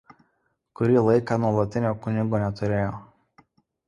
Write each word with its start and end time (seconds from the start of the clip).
Kurį 0.77 0.95
laiką 1.07 1.37
nuolatinio 1.43 1.91
kunigo 2.05 2.39
neturėjo. 2.45 2.89